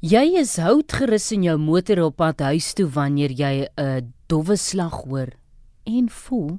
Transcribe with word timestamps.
Jy 0.00 0.38
is 0.40 0.54
houtgerus 0.56 1.26
in 1.34 1.42
jou 1.44 1.58
motor 1.60 1.98
op 2.06 2.14
pad 2.22 2.38
huis 2.40 2.70
toe 2.72 2.86
wanneer 2.88 3.34
jy 3.36 3.68
'n 3.76 4.14
dowwe 4.32 4.56
slag 4.56 5.04
hoor 5.04 5.28
en 5.84 6.08
voel 6.08 6.56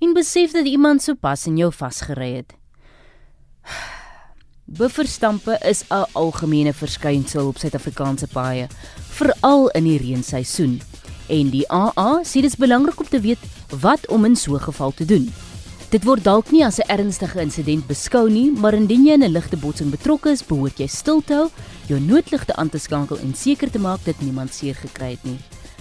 en 0.00 0.12
besef 0.12 0.50
dat 0.50 0.66
iemand 0.66 1.00
sopas 1.02 1.46
in 1.46 1.56
jou 1.56 1.70
vasgery 1.70 2.42
het. 2.42 2.56
Bufferstampe 4.66 5.58
is 5.62 5.84
'n 5.90 6.10
algemene 6.12 6.72
verskynsel 6.72 7.46
op 7.46 7.58
Suid-Afrikaanse 7.58 8.26
paaie, 8.26 8.66
veral 9.14 9.68
in 9.78 9.84
die 9.84 9.98
reenseisoen. 9.98 10.80
En 11.28 11.50
die 11.50 11.64
AA 11.70 12.24
sê 12.24 12.42
dit 12.42 12.50
is 12.50 12.58
belangrik 12.58 12.98
om 12.98 13.06
te 13.08 13.20
weet 13.20 13.38
wat 13.80 14.08
om 14.08 14.24
in 14.24 14.36
so 14.36 14.54
'n 14.54 14.60
geval 14.60 14.90
te 14.90 15.04
doen. 15.04 15.30
Dit 15.92 16.06
word 16.08 16.22
dalk 16.24 16.48
nie 16.48 16.62
as 16.64 16.78
'n 16.80 16.88
ernstige 16.88 17.36
insident 17.42 17.84
beskou 17.86 18.24
nie, 18.30 18.50
maar 18.50 18.72
indien 18.72 19.04
jy 19.04 19.12
in 19.12 19.24
'n 19.24 19.32
ligte 19.32 19.58
botsing 19.58 19.90
betrokke 19.90 20.30
is, 20.30 20.42
behoort 20.42 20.78
jy 20.78 20.86
stil 20.86 21.20
te 21.20 21.34
hou, 21.34 21.50
jou 21.86 22.00
noodligte 22.00 22.56
aan 22.56 22.70
te 22.70 22.78
skakel 22.78 23.18
en 23.18 23.34
seker 23.34 23.70
te 23.70 23.78
maak 23.78 24.00
dat 24.04 24.20
niemand 24.20 24.54
seer 24.54 24.74
gekry 24.74 25.10
het 25.10 25.24
nie. 25.24 25.38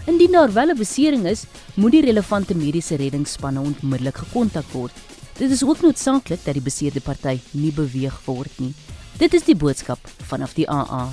Indien 0.08 0.32
daar 0.32 0.52
wel 0.52 0.72
'n 0.72 0.78
besering 0.78 1.26
is, 1.26 1.46
moet 1.76 1.92
die 1.92 2.02
relevante 2.02 2.54
mediese 2.54 2.96
reddingsspanne 2.96 3.62
onmiddellik 3.62 4.18
gekontak 4.18 4.66
word. 4.74 4.92
Dit 5.38 5.50
is 5.50 5.64
ook 5.64 5.82
noodsaaklik 5.82 6.44
dat 6.44 6.54
die 6.54 6.64
beseerde 6.64 7.00
party 7.00 7.40
nie 7.52 7.72
beweeg 7.72 8.20
word 8.26 8.60
nie. 8.60 8.74
Dit 9.18 9.34
is 9.34 9.44
die 9.44 9.56
boodskap 9.56 10.00
vanaf 10.28 10.54
die 10.54 10.70
AA. 10.70 11.08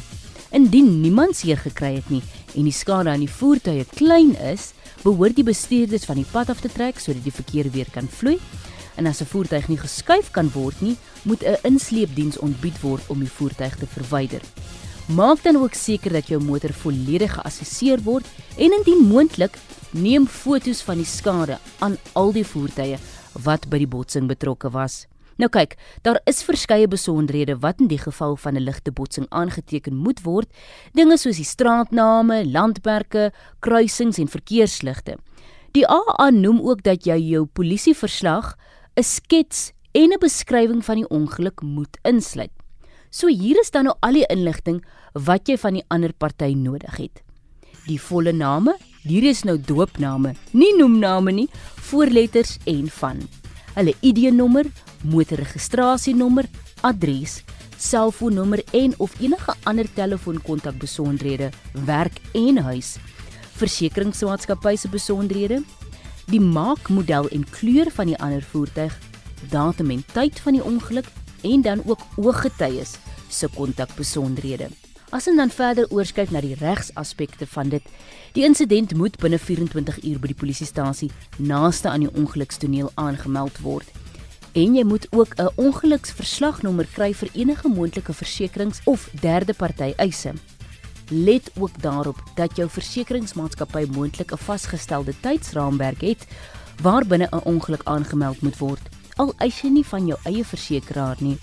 Indien 0.50 1.00
niemand 1.00 1.36
seer 1.36 1.56
gekry 1.56 1.94
het 1.94 2.10
nie 2.10 2.22
en 2.56 2.64
die 2.64 2.72
skade 2.72 3.10
aan 3.10 3.20
die 3.20 3.30
voertuie 3.30 3.84
klein 3.94 4.34
is, 4.36 4.72
behoort 5.04 5.36
die 5.36 5.44
bestuurders 5.44 6.04
van 6.04 6.16
die 6.16 6.26
pad 6.32 6.50
af 6.50 6.60
te 6.60 6.68
trek 6.68 6.98
sodat 6.98 7.22
die 7.22 7.32
verkeer 7.32 7.70
weer 7.70 7.86
kan 7.92 8.08
vloei 8.08 8.40
en 8.98 9.06
as 9.06 9.20
'n 9.22 9.30
voertuig 9.30 9.68
nie 9.68 9.78
geskuif 9.78 10.30
kan 10.30 10.50
word 10.50 10.80
nie, 10.80 10.96
moet 11.22 11.42
'n 11.42 11.56
insleepdiens 11.62 12.38
ontbied 12.38 12.80
word 12.80 13.02
om 13.08 13.18
die 13.18 13.30
voertuig 13.30 13.76
te 13.76 13.86
verwyder. 13.86 14.42
Maak 15.08 15.42
dan 15.42 15.56
ook 15.56 15.74
seker 15.74 16.12
dat 16.12 16.28
jou 16.28 16.42
motor 16.42 16.72
volledig 16.72 17.32
geassesseer 17.32 18.02
word 18.02 18.26
en 18.56 18.72
indien 18.72 19.06
moontlik, 19.08 19.58
neem 19.90 20.26
foto's 20.26 20.82
van 20.82 20.96
die 20.96 21.06
skade 21.06 21.58
aan 21.78 21.96
al 22.12 22.32
die 22.32 22.44
voertuie 22.44 22.98
wat 23.44 23.68
by 23.68 23.78
die 23.78 23.88
botsing 23.88 24.26
betrokke 24.28 24.70
was. 24.70 25.06
Nou 25.38 25.48
kyk, 25.48 25.76
daar 26.02 26.18
is 26.26 26.42
verskeie 26.42 26.88
besonderhede 26.90 27.54
wat 27.62 27.80
in 27.80 27.86
die 27.86 28.00
geval 28.02 28.36
van 28.36 28.56
'n 28.56 28.64
ligte 28.64 28.90
botsing 28.90 29.26
aangeteken 29.30 29.94
moet 29.94 30.22
word, 30.22 30.48
dinge 30.92 31.16
soos 31.16 31.36
die 31.36 31.44
straatname, 31.44 32.44
landmerke, 32.44 33.32
kruisings 33.60 34.18
en 34.18 34.28
verkeersligte. 34.28 35.16
Die 35.72 35.86
AA 35.86 36.30
noem 36.30 36.60
ook 36.60 36.82
dat 36.82 37.04
jy 37.06 37.16
jou 37.16 37.44
polisieverslag 37.46 38.56
'n 38.98 39.04
skets 39.06 39.72
en 39.94 40.10
'n 40.10 40.18
beskrywing 40.18 40.82
van 40.84 40.96
die 40.96 41.08
ongeluk 41.08 41.62
moet 41.62 41.98
insluit. 42.02 42.50
So 43.10 43.28
hier 43.28 43.58
is 43.60 43.70
dan 43.70 43.84
nou 43.84 43.96
al 44.00 44.12
die 44.12 44.26
inligting 44.26 44.84
wat 45.12 45.48
jy 45.48 45.56
van 45.56 45.74
die 45.78 45.84
ander 45.88 46.12
party 46.12 46.54
nodig 46.54 46.96
het. 46.96 47.22
Die 47.86 48.00
volle 48.00 48.32
name, 48.32 48.74
hier 49.02 49.22
is 49.22 49.44
nou 49.44 49.56
doopname, 49.56 50.34
nie 50.50 50.74
noemname 50.76 51.32
nie, 51.32 51.48
voorletters 51.76 52.58
en 52.66 52.88
van. 52.88 53.22
Hulle 53.74 53.94
ID-nommer, 54.02 54.66
motorregistrasienommer, 55.02 56.48
adres, 56.82 57.44
selfoonnommer 57.76 58.64
en 58.72 58.94
of 58.98 59.14
enige 59.20 59.54
ander 59.62 59.86
telefoonkontak 59.94 60.78
besonderhede, 60.78 61.50
werk 61.86 62.18
en 62.34 62.58
huis. 62.58 62.96
Versekeringsmaatskappy 63.58 64.76
se 64.76 64.88
besonderhede, 64.88 65.62
die 66.28 66.40
maak, 66.40 66.88
model 66.88 67.28
en 67.32 67.44
kleur 67.50 67.88
van 67.96 68.10
die 68.10 68.18
ander 68.20 68.42
voertuig, 68.42 68.92
datum 69.50 69.90
en 69.90 70.04
tyd 70.12 70.40
van 70.44 70.58
die 70.58 70.64
ongeluk 70.64 71.06
en 71.46 71.62
dan 71.62 71.82
ook 71.86 72.02
ooggetuies 72.16 72.96
se 73.28 73.48
kontakbesonderhede. 73.54 74.68
As 75.08 75.24
ons 75.30 75.40
dan 75.40 75.48
verder 75.48 75.88
oorskyk 75.88 76.34
na 76.34 76.42
die 76.44 76.56
regsaspekte 76.60 77.46
van 77.48 77.70
dit, 77.72 77.84
die 78.36 78.44
insident 78.44 78.92
moet 78.94 79.16
binne 79.22 79.38
24 79.40 80.02
uur 80.04 80.18
by 80.20 80.28
die 80.34 80.36
polisiestasie 80.36 81.08
naaste 81.38 81.88
aan 81.88 82.04
die 82.04 82.12
ongelukstoneel 82.12 82.92
aangemeld 83.00 83.62
word. 83.64 83.88
En 84.52 84.76
jy 84.76 84.84
moet 84.84 85.06
ook 85.12 85.32
'n 85.38 85.48
ongeluksverslagnommer 85.56 86.86
kry 86.92 87.14
vir 87.14 87.28
enige 87.32 87.68
moontlike 87.68 88.12
versekerings 88.12 88.80
of 88.84 89.08
derde 89.20 89.54
party 89.54 89.94
eise. 89.96 90.32
Let 91.08 91.50
ook 91.58 91.82
daarop 91.82 92.22
dat 92.34 92.56
jou 92.56 92.68
versekeringsmaatskappy 92.68 93.86
moontlik 93.92 94.32
'n 94.32 94.36
vasgestelde 94.36 95.14
tydsraamwerk 95.20 96.00
het 96.00 96.26
waarbinne 96.82 97.28
'n 97.30 97.44
ongeluk 97.44 97.82
aangemeld 97.84 98.40
moet 98.40 98.58
word. 98.58 98.80
Al 99.16 99.32
eis 99.36 99.60
jy 99.60 99.68
nie 99.68 99.86
van 99.86 100.06
jou 100.06 100.18
eie 100.24 100.44
versekeraar 100.44 101.16
nie, 101.18 101.38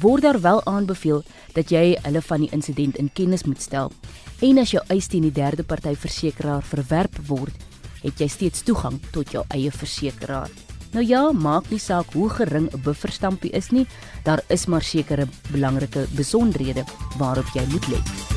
word 0.00 0.22
daar 0.22 0.40
wel 0.40 0.64
aanbeveel 0.64 1.22
dat 1.52 1.70
jy 1.70 1.98
hulle 2.02 2.22
van 2.22 2.40
die 2.40 2.50
insident 2.50 2.96
in 2.96 3.12
kennis 3.12 3.44
moet 3.44 3.62
stel. 3.62 3.92
En 4.40 4.58
as 4.58 4.70
jou 4.70 4.84
eis 4.86 5.06
teen 5.06 5.22
die 5.22 5.32
derde 5.32 5.62
party 5.62 5.94
versekeraar 5.94 6.62
verwerp 6.62 7.16
word, 7.26 7.54
het 8.02 8.18
jy 8.18 8.28
steeds 8.28 8.62
toegang 8.62 9.00
tot 9.10 9.30
jou 9.30 9.44
eie 9.48 9.70
versekeraar. 9.70 10.50
Nou 10.94 11.06
ja, 11.06 11.32
maak 11.32 11.70
nie 11.70 11.78
saak 11.78 12.12
hoe 12.12 12.28
gering 12.30 12.68
'n 12.70 12.82
bufferstampie 12.82 13.50
is 13.50 13.70
nie, 13.70 13.86
daar 14.22 14.42
is 14.48 14.66
maar 14.66 14.82
sekere 14.82 15.26
belangrike 15.50 16.06
besonderhede 16.16 16.84
waarop 17.18 17.46
jy 17.54 17.64
moet 17.70 17.88
let. 17.88 18.33